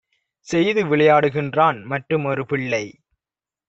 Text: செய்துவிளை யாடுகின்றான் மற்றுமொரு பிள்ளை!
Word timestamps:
செய்துவிளை 0.47 1.05
யாடுகின்றான் 1.05 1.83
மற்றுமொரு 1.85 2.45
பிள்ளை! 2.45 2.85